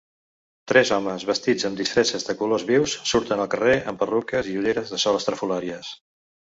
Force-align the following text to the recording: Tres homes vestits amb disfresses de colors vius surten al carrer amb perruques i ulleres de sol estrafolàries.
Tres 0.71 0.91
homes 0.95 1.25
vestits 1.31 1.67
amb 1.69 1.83
disfresses 1.83 2.27
de 2.31 2.37
colors 2.41 2.67
vius 2.71 2.97
surten 3.13 3.45
al 3.47 3.53
carrer 3.55 3.79
amb 3.95 4.03
perruques 4.05 4.53
i 4.57 4.61
ulleres 4.65 4.95
de 4.97 5.05
sol 5.09 5.23
estrafolàries. 5.25 5.97